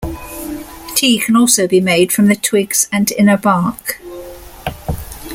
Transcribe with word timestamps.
Tea 0.95 1.19
can 1.19 1.35
also 1.35 1.67
be 1.67 1.79
made 1.79 2.11
from 2.11 2.25
the 2.25 2.35
twigs 2.35 2.89
and 2.91 3.11
inner 3.11 3.37
bark. 3.37 4.01